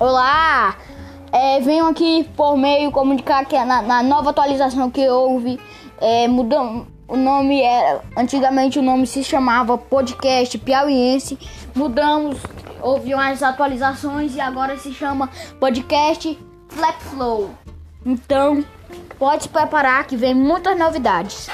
[0.00, 0.76] Olá!
[1.32, 5.58] É, venho aqui por meio comunicar que na, na nova atualização que houve,
[6.00, 8.00] é, mudou, o nome era.
[8.16, 11.36] Antigamente o nome se chamava Podcast Piauiense.
[11.74, 12.38] Mudamos,
[12.80, 16.38] houve umas atualizações e agora se chama Podcast
[16.68, 17.50] Flap Flow.
[18.06, 18.64] Então,
[19.18, 21.48] pode se preparar que vem muitas novidades.